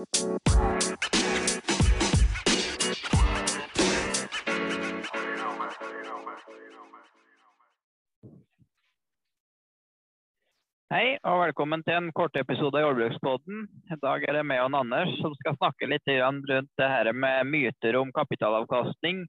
[0.00, 0.06] Hei
[11.20, 13.66] og velkommen til en kortepisode av Jordbrukspodden.
[13.92, 17.52] I dag er det meg og Anders som skal snakke litt rundt det her med
[17.52, 19.26] myter om kapitalavkastning.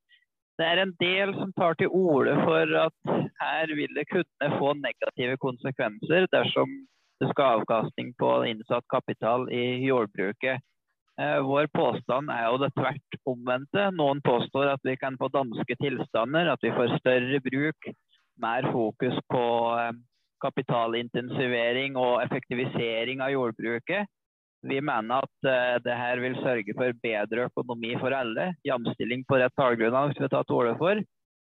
[0.56, 2.96] Det er en del som tar til orde for at
[3.44, 6.80] her vil det kunne få negative konsekvenser dersom
[7.22, 10.62] det avkastning på innsatt kapital i jordbruket.
[11.22, 13.90] Eh, vår påstand er jo det tvert omvendte.
[13.94, 17.92] Noen påstår at vi kan få danske tilstander, at vi får større bruk,
[18.42, 19.44] mer fokus på
[19.78, 19.94] eh,
[20.42, 24.10] kapitalintensivering og effektivisering av jordbruket.
[24.62, 28.52] Vi mener at uh, det her vil sørge for bedre økonomi for alle.
[28.66, 31.02] Jamstilling på rett tallgrunnlag som vi tar til orde for.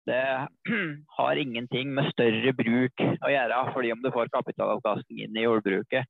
[0.08, 0.22] Det
[1.18, 6.08] har ingenting med større bruk å gjøre, fordi om du får kapitalavkastning inn i jordbruket.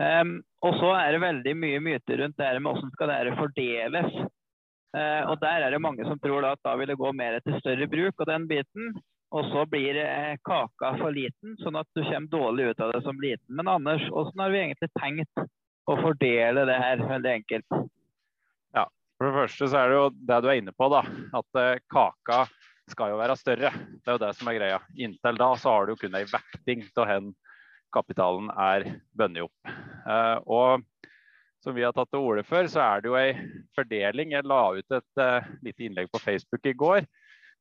[0.00, 3.38] Um, og så er det veldig mye myter rundt det her med hvordan skal det
[3.38, 4.18] fordeles.
[4.96, 7.58] Uh, og der er det mange som tror at da vil det gå mer til
[7.60, 8.14] større bruk.
[8.16, 8.94] Og den biten
[9.30, 13.02] og så blir eh, kaka for liten, sånn at du kommer dårlig ut av det
[13.04, 13.46] som liten.
[13.54, 15.44] Men Anders, hvordan har vi egentlig tenkt
[15.86, 17.76] å fordele det her veldig enkelt?
[18.74, 21.04] Ja, For det første så er det jo det du er inne på, da.
[21.38, 22.40] At eh, kaka
[22.92, 23.70] skal jo være større.
[23.72, 24.80] Det er jo det som er greia.
[24.98, 27.30] Inntil da så har du kun ei vekting til hvor
[27.90, 28.86] kapitalen er
[29.18, 29.72] bundet opp.
[30.06, 30.84] Eh, og
[31.60, 33.32] som vi har tatt til orde for, så er det jo ei
[33.76, 34.32] fordeling.
[34.32, 37.02] Jeg la ut et uh, lite innlegg på Facebook i går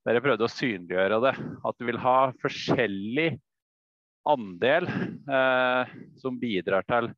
[0.08, 1.34] der jeg prøvde å synliggjøre det.
[1.68, 3.34] At du vil ha forskjellig
[4.30, 7.12] andel eh, som bidrar til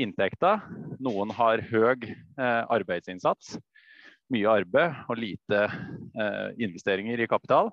[0.00, 0.56] inntekta.
[1.02, 3.56] Noen har høy eh, arbeidsinnsats,
[4.32, 7.70] mye arbeid og lite eh, investeringer i kapital.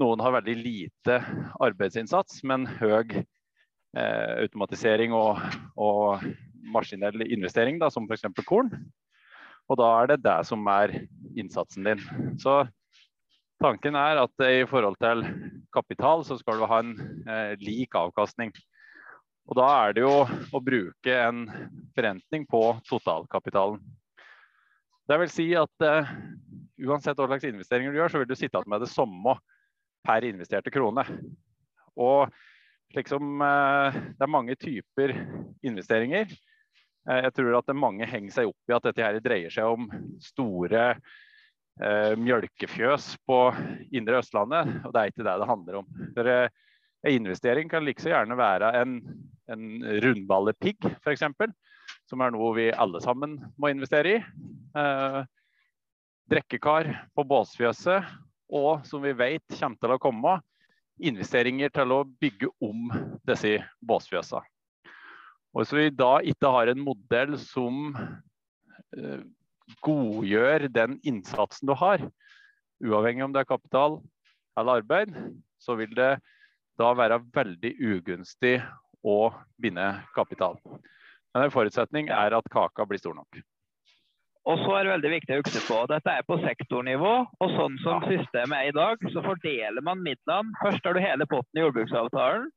[0.00, 1.20] Noen har veldig lite
[1.62, 5.42] arbeidsinnsats, men høy eh, automatisering og,
[5.76, 6.24] og,
[6.64, 8.24] maskinell investering, da, som f.eks.
[8.48, 8.70] korn.
[9.68, 10.94] Og da er det det som er
[11.36, 12.00] innsatsen din.
[12.40, 12.62] Så
[13.62, 15.22] Tanken er at i forhold til
[15.72, 18.50] kapital, så skal du ha en eh, lik avkastning.
[19.48, 21.46] Og da er det jo å bruke en
[21.94, 23.78] forrentning på totalkapitalen.
[25.04, 26.12] Det vil si at uh,
[26.88, 29.36] uansett hva slags investeringer du gjør, så vil du sitte igjen med det samme
[30.04, 31.04] per investerte krone.
[32.00, 32.32] Og
[32.96, 35.12] liksom, uh, det er mange typer
[35.66, 36.32] investeringer.
[37.04, 39.90] Uh, jeg tror at mange henger seg opp i at dette her dreier seg om
[40.22, 40.94] store
[41.74, 43.38] mjølkefjøs på
[43.98, 44.68] indre Østlandet.
[44.86, 45.88] Og det er ikke det det handler om.
[46.14, 46.28] For,
[47.04, 48.92] en investering kan like så gjerne være en,
[49.50, 49.64] en
[50.04, 51.24] rundballepigg, f.eks.
[52.10, 54.22] Som er noe vi alle sammen må investere i.
[54.76, 55.20] Eh,
[56.30, 58.10] drekkekar på båsfjøset,
[58.54, 60.34] og som vi vet kommer til å komme,
[61.02, 62.90] investeringer til å bygge om
[63.26, 64.44] disse båsfjøsene.
[65.54, 69.22] Og Hvis vi da ikke har en modell som eh,
[69.86, 72.02] godgjør den innsatsen du har,
[72.82, 74.00] uavhengig om det er kapital
[74.58, 75.14] eller arbeid,
[75.62, 76.16] så vil det
[76.78, 78.56] da være veldig ugunstig
[79.06, 79.30] å
[79.62, 79.86] binde
[80.16, 80.58] kapital.
[81.34, 83.42] Men en forutsetning er at kaka blir stor nok.
[84.44, 87.12] Og så er det veldig viktig å huske på, Dette er på sektornivå.
[87.40, 90.52] og Sånn som systemet er i dag, så fordeler man midlene.
[90.60, 92.50] Først har du hele potten i jordbruksavtalen.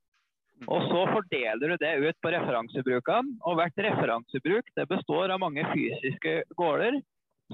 [0.66, 3.38] Og så fordeler du det ut på referansebrukene.
[3.48, 7.00] Og hvert referansebruk det består av mange fysiske gårder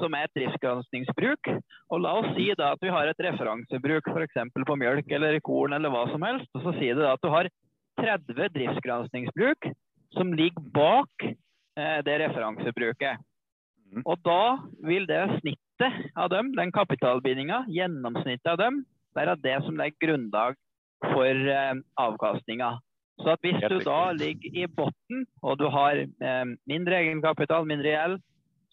[0.01, 1.51] som er et driftsgranskingsbruk.
[1.93, 4.39] Og la oss si da at vi har et referansebruk f.eks.
[4.55, 6.49] på mjølk eller korn eller hva som helst.
[6.57, 7.51] Og så sier det da at du har
[8.01, 9.69] 30 driftsgranskingsbruk
[10.13, 13.21] som ligger bak eh, det referansebruket.
[13.93, 14.01] Mm.
[14.05, 18.83] Og da vil det snittet av dem, den kapitalbindinga, gjennomsnittet av dem,
[19.17, 20.57] være det som legger grunnlag
[21.11, 22.75] for eh, avkastninga.
[23.21, 27.91] Så at hvis du da ligger i bunnen og du har eh, mindre egenkapital, mindre
[27.93, 28.21] gjeld,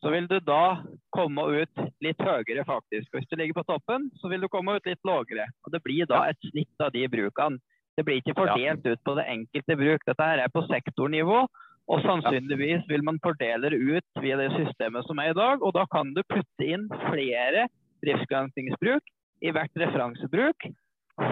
[0.00, 0.80] så vil du da
[1.12, 3.10] komme ut litt høyere faktisk.
[3.12, 5.44] Hvis du ligger på toppen, så vil du komme ut litt lavere.
[5.66, 7.60] Og det blir da et snitt av de brukene.
[8.00, 10.04] Det blir ikke fordelt ut på det enkelte bruk.
[10.08, 11.42] Dette her er på sektornivå.
[11.90, 15.60] Og sannsynligvis vil man fordele det ut via det systemet som er i dag.
[15.60, 17.66] Og da kan du putte inn flere
[18.00, 19.12] driftsgranskingsbruk
[19.44, 20.70] i hvert referansebruk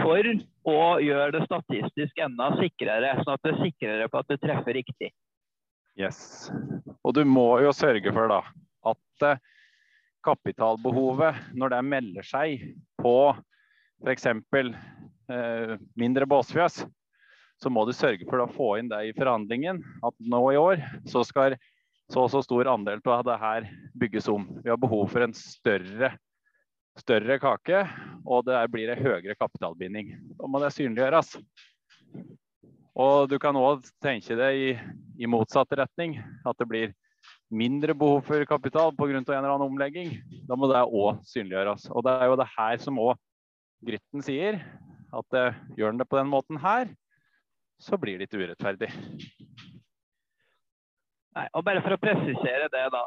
[0.02, 0.28] for
[0.68, 4.76] å gjøre det statistisk enda sikrere, sånn at du er sikrere på at du treffer
[4.76, 5.14] riktig.
[5.96, 6.50] Yes.
[7.00, 8.42] Og du må jo sørge for da,
[8.92, 9.40] at eh,
[10.28, 12.68] kapitalbehovet, når det melder seg
[13.00, 13.16] på
[14.04, 14.28] f.eks.
[15.28, 16.82] Eh, mindre båsfjøs,
[17.60, 19.82] så må du sørge for å få inn det i forhandlingen.
[20.06, 21.58] At nå i år så skal
[22.08, 23.66] så og så stor andel av det her
[24.00, 24.46] bygges om.
[24.64, 26.14] Vi har behov for en større
[26.98, 27.82] større kake,
[28.26, 30.14] og det blir en høyere kapitalbinding.
[30.38, 31.36] Da må det synliggjøres.
[32.98, 34.72] Og du kan òg tenke det i,
[35.20, 36.16] i, motsatt retning.
[36.42, 36.96] At det blir
[37.54, 39.20] mindre behov for kapital pga.
[39.20, 40.16] en eller annen omlegging,
[40.48, 41.86] da må det òg synliggjøres.
[41.94, 43.14] Og det er jo det her som òg
[43.78, 44.56] Grytten sier,
[45.14, 46.90] at uh, gjør den det på den måten her,
[47.80, 48.90] så blir det ikke urettferdig.
[51.38, 53.02] Nei, og bare for å presisere det da.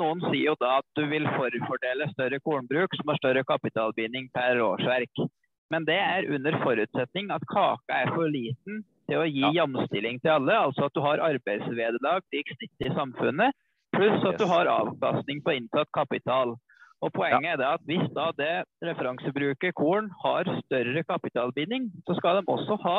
[0.00, 4.58] Noen sier jo da at du vil forfordele større kornbruk som har større kapitalbinding per
[4.64, 5.22] årsverk.
[5.70, 9.52] Men det er under forutsetning at kaka er for liten til å gi ja.
[9.60, 10.58] jamstilling til alle.
[10.68, 13.54] Altså at du har arbeidsvederlag lik snittet i samfunnet,
[13.94, 14.40] pluss at yes.
[14.42, 16.56] du har avkastning på inntatt kapital.
[17.04, 17.52] Og Poenget ja.
[17.52, 18.54] er det at hvis da det
[18.88, 22.98] referansebruket korn har større kapitalbinding, så skal de også ha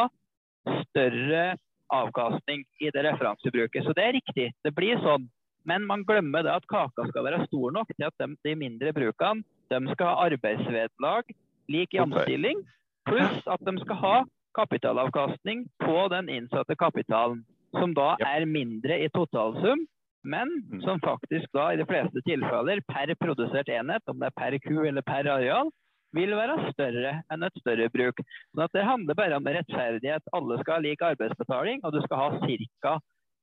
[0.83, 1.57] større
[1.93, 3.83] avkastning i det referansebruket.
[3.83, 5.27] Så det er riktig, det blir sånn.
[5.67, 8.93] Men man glemmer det at kaka skal være stor nok til at de, de mindre
[8.95, 11.33] brukene de skal ha arbeidsvederlag,
[11.67, 12.61] lik jamstilling,
[13.07, 14.15] pluss at de skal ha
[14.55, 17.43] kapitalavkastning på den innsatte kapitalen.
[17.75, 19.83] Som da er mindre i totalsum,
[20.23, 20.81] men mm.
[20.85, 24.81] som faktisk da i de fleste tilfeller per produsert enhet, om det er per ku
[24.85, 25.71] eller per areal,
[26.15, 28.21] vil være større enn et større bruk.
[28.55, 30.29] Sånn at Det handler bare om rettferdighet.
[30.33, 32.93] Alle skal ha lik arbeidsbetaling, og du skal ha ca.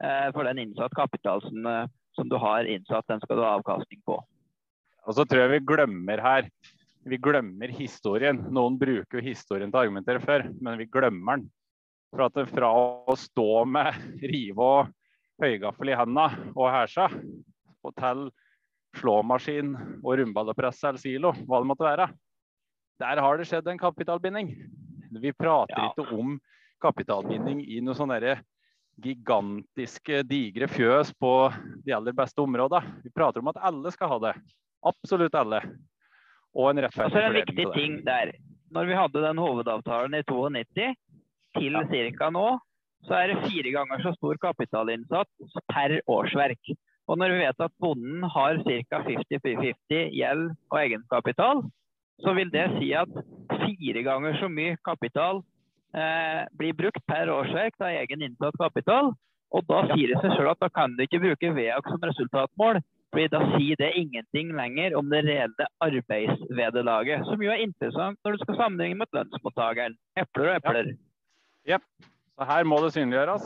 [0.02, 3.52] Eh, for den innsatt kapital som, eh, som, du har innsatt, den skal du ha
[3.58, 4.16] avkastning på.
[5.04, 6.48] Og så tror jeg vi glemmer her
[7.04, 8.38] vi glemmer historien.
[8.48, 11.50] Noen bruker jo historien til å argumentere for, men vi glemmer den.
[12.14, 14.92] For at fra å stå med rive og
[15.42, 17.08] høygaffel i hendene og hæsja,
[17.84, 18.28] og til
[18.98, 22.08] slåmaskin og rundballepress eller silo, hva det måtte være,
[23.02, 24.52] der har det skjedd en kapitalbinding.
[25.20, 25.90] Vi prater ja.
[25.90, 26.36] ikke om
[26.82, 28.36] kapitalbinding i noen sånne
[29.02, 31.32] gigantiske, digre fjøs på
[31.86, 33.00] de aller beste områdene.
[33.02, 34.34] Vi prater om at alle skal ha det.
[34.86, 35.60] Absolutt alle.
[36.54, 37.40] Og en rettferdig fordeling.
[37.40, 38.34] En viktig ting der.
[38.74, 40.94] Når vi hadde den hovedavtalen i 92
[41.58, 42.10] til ja.
[42.18, 42.30] ca.
[42.34, 42.46] nå,
[43.08, 46.74] så er det fire ganger så stor kapitalinnsats per årsverk.
[47.08, 49.00] Og når vi vet at bonden har ca.
[49.04, 51.64] 50-50 gjeld og egenkapital,
[52.24, 53.10] så vil det si at
[53.50, 55.42] fire ganger så mye kapital
[55.96, 59.12] eh, blir brukt per årsverk av egen inntatt kapital.
[59.54, 62.82] Og da sier det seg sjøl at da kan du ikke bruke VEAK som resultatmål.
[63.14, 67.28] fordi da sier det ingenting lenger om det reelle arbeidsvederlaget.
[67.28, 69.94] Som jo er interessant når du skal sammenligne med lønnsmottakeren.
[70.18, 70.90] Epler og epler.
[71.62, 71.78] Ja.
[71.78, 72.13] Yep.
[72.34, 73.44] Så her må det synliggjøres.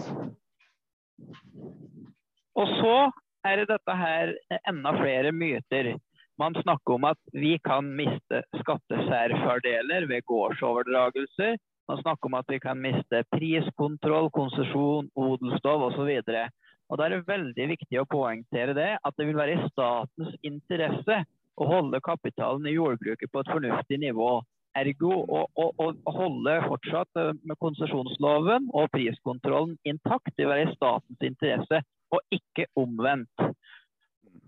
[2.58, 2.98] Og så
[3.46, 4.32] er det dette her
[4.70, 5.94] enda flere myter.
[6.38, 11.58] Man snakker om at vi kan miste skattesærfordeler ved gårdsoverdragelser.
[11.88, 16.10] Man snakker om at vi kan miste priskontroll, konsesjon, odelslov osv.
[16.28, 21.22] Da er det veldig viktig å poengtere det, at det vil være i statens interesse
[21.58, 24.38] å holde kapitalen i jordbruket på et fornuftig nivå.
[24.78, 30.34] Ergo å, å, å holde fortsatt eh, med konsesjonsloven og priskontrollen intakt.
[30.38, 31.82] Vil være i statens interesse,
[32.14, 33.48] og ikke omvendt.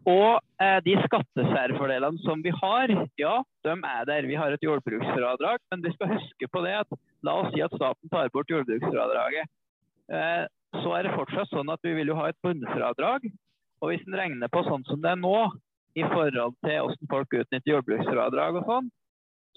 [0.09, 3.35] Og eh, de skattesærfordelene som vi har, ja,
[3.67, 4.29] de er der.
[4.31, 7.75] Vi har et jordbruksfradrag, men vi skal huske på det at la oss si at
[7.77, 9.51] staten tar bort jordbruksfradraget.
[10.11, 10.45] Eh,
[10.81, 13.27] så er det fortsatt sånn at vi vil jo ha et bunnfradrag.
[13.81, 15.51] Og hvis en regner på sånn som det er nå,
[15.99, 18.91] i forhold til hvordan folk utnytter jordbruksfradrag og sånn,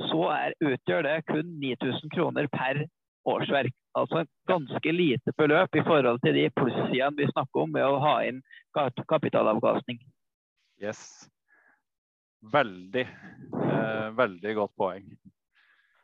[0.02, 2.86] så er, utgjør det kun 9000 kroner per
[3.30, 3.76] årsverk.
[3.98, 8.02] Altså et ganske lite beløp i forhold til de plussidene vi snakker om med å
[8.02, 8.42] ha inn
[8.74, 10.02] kapitalavkastning.
[10.82, 11.30] Yes.
[12.54, 15.06] Veldig, eh, veldig godt poeng.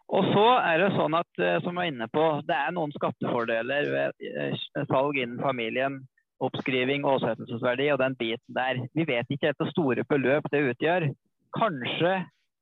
[0.10, 2.94] Og så er det sånn at, eh, som jeg var inne på, det er noen
[2.96, 6.00] skattefordeler ved eh, salg innen familien.
[6.40, 8.80] Oppskriving, åsetelsesverdi og den biten der.
[8.96, 11.10] Vi vet ikke etter store beløp det utgjør.
[11.58, 12.14] Kanskje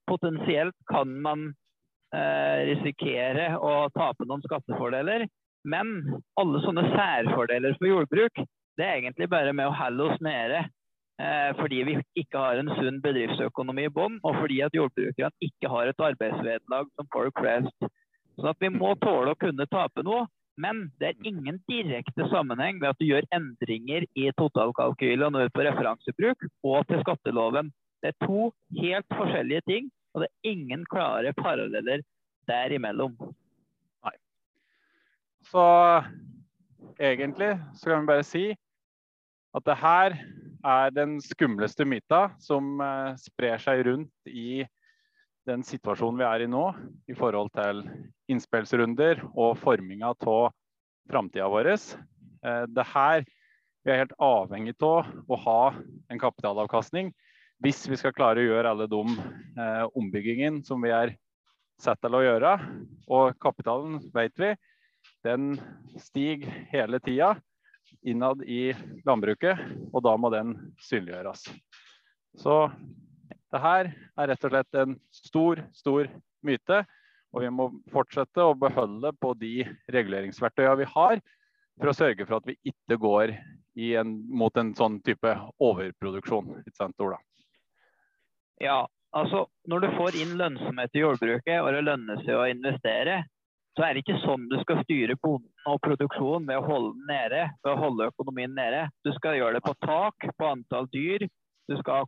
[0.07, 1.49] potensielt kan man
[2.15, 5.27] eh, risikere å tape noen skattefordeler.
[5.67, 5.93] Men
[6.39, 8.43] alle sånne særfordeler for jordbruk,
[8.77, 10.65] det er egentlig bare med å holde oss nede
[11.17, 15.71] Eh, fordi vi ikke har en sunn bedriftsøkonomi i bånn, og fordi at jordbrukerne ikke
[15.73, 17.87] har et arbeidsvederlag som folk flest.
[18.37, 20.27] Så at vi må tåle å kunne tape noe.
[20.61, 25.65] Men det er ingen direkte sammenheng ved at du gjør endringer i totalkalkylen og på
[25.65, 27.69] referansebruk og til skatteloven.
[28.01, 28.47] Det er to
[28.77, 32.01] helt forskjellige ting, og det er ingen klare paralleller
[32.49, 33.13] derimellom.
[34.01, 34.15] Nei.
[35.45, 35.65] Så
[36.97, 38.47] egentlig så kan vi bare si
[39.57, 40.17] at det her
[40.65, 44.65] er den skumleste myta som eh, sprer seg rundt i
[45.47, 46.65] den situasjonen vi er i nå,
[47.07, 47.85] i forhold til
[48.33, 50.49] innspillsrunder og forminga av
[51.07, 51.75] framtida vår.
[51.77, 53.21] Eh, det her
[53.85, 55.61] vi er helt avhengig av å ha
[56.09, 57.13] en kapitalavkastning
[57.63, 59.01] hvis vi skal klare å gjøre alle de
[59.57, 61.15] eh, ombyggingene som vi er
[61.81, 62.53] satt til å gjøre.
[63.09, 64.53] Og kapitalen, vet vi,
[65.25, 65.55] den
[66.01, 67.35] stiger hele tida
[68.07, 68.73] innad i
[69.07, 69.59] landbruket,
[69.93, 71.47] og da må den synliggjøres.
[72.37, 72.67] Så
[73.53, 76.09] det her er rett og slett en stor, stor
[76.45, 76.83] myte.
[77.35, 81.21] Og vi må fortsette å beholde på de reguleringsverktøyene vi har,
[81.77, 83.35] for å sørge for at vi ikke går
[83.99, 86.55] en, mot en sånn type overproduksjon.
[86.63, 87.19] Ikke sant, Ola?
[88.63, 88.81] Ja,
[89.15, 93.21] altså når du får inn lønnsomhet i jordbruket og det lønner seg å investere,
[93.77, 97.11] så er det ikke sånn du skal styre bonden og produksjonen ved å holde den
[97.11, 98.87] nede, ved å holde økonomien nede.
[99.05, 101.27] Du skal gjøre det på tak, på antall dyr,
[101.67, 102.07] du skal ha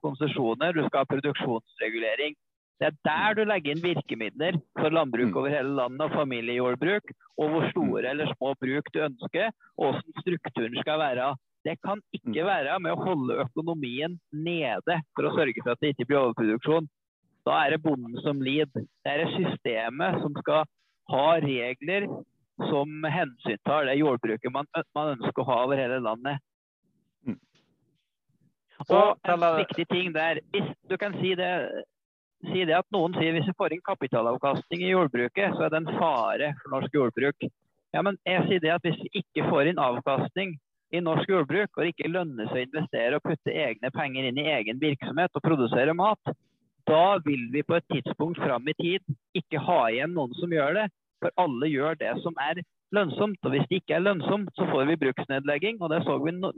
[0.00, 2.34] konsesjoner, du skal ha produksjonsregulering.
[2.78, 5.38] Det er der du legger inn virkemidler for landbruk mm.
[5.38, 7.10] over hele landet og familiejordbruk,
[7.42, 8.10] og hvor store mm.
[8.12, 11.32] eller små bruk du ønsker, og hvordan strukturen skal være.
[11.68, 12.48] Det kan ikke mm.
[12.48, 16.88] være med å holde økonomien nede for å sørge for at det ikke blir overproduksjon.
[17.48, 18.86] Da er det bonden som lider.
[19.04, 20.64] Det er systemet som skal
[21.12, 22.08] ha regler
[22.68, 26.40] som hensyntar det jordbruket man, man ønsker å ha over hele landet.
[28.88, 31.52] Og en viktig ting der, hvis du kan si det
[32.46, 35.80] si det at noen sier hvis vi får inn kapitalavkastning i jordbruket, så er det
[35.80, 37.48] en fare for norsk jordbruk.
[37.96, 40.54] Ja, men jeg sier det at Hvis vi ikke får inn avkastning
[40.94, 44.40] i norsk jordbruk, og det ikke lønner seg å investere og putte egne penger inn
[44.40, 46.32] i egen virksomhet og produsere mat,
[46.88, 50.78] da vil vi på et tidspunkt fram i tid ikke ha igjen noen som gjør
[50.78, 50.86] det.
[51.20, 52.62] For alle gjør det som er
[52.96, 53.40] lønnsomt.
[53.44, 55.80] Og hvis det ikke er lønnsomt, så får vi bruksnedlegging.
[55.82, 56.52] Og det så vi no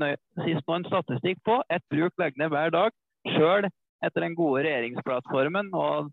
[0.44, 1.58] sist nå en statistikk på.
[1.72, 2.94] Et bruk legger ned hver dag.
[3.34, 3.66] Sjøl
[4.04, 6.12] etter den gode regjeringsplattformen og,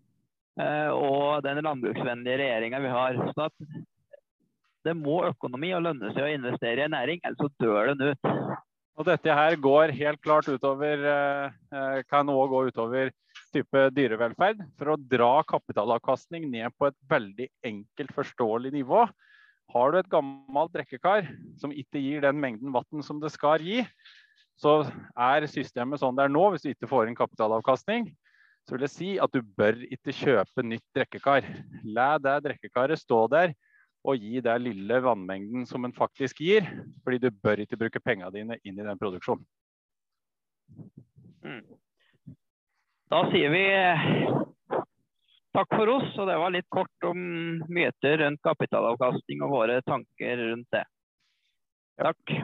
[0.60, 3.22] eh, og den landbruksvennlige regjeringa vi har.
[3.36, 3.68] Så at
[4.88, 8.10] det må økonomi og lønne seg å investere i en næring, ellers så dør den
[8.12, 8.32] ut.
[8.98, 13.12] Og dette her går helt klart utover, eh, kan òg gå utover
[13.54, 14.64] type dyrevelferd.
[14.78, 19.06] For å dra kapitalavkastning ned på et veldig enkelt, forståelig nivå.
[19.70, 21.28] Har du et gammelt drikkekar
[21.60, 23.84] som ikke gir den mengden vann som det skal gi,
[24.58, 24.80] så
[25.14, 28.08] er systemet sånn det er nå, hvis du ikke får inn kapitalavkastning,
[28.66, 31.46] så vil jeg si at du bør ikke kjøpe nytt drikkekar.
[31.84, 33.54] La det drikkekaret stå der
[34.06, 36.66] og gi den lille vannmengden som en faktisk gir,
[37.04, 39.44] fordi du bør ikke bruke pengene dine inn i den produksjonen.
[41.44, 41.64] Mm.
[43.08, 43.64] Da sier vi
[45.56, 47.18] takk for oss, og det var litt kort om
[47.72, 50.84] myter rundt kapitalavkastning og våre tanker rundt det.
[51.98, 52.34] Takk.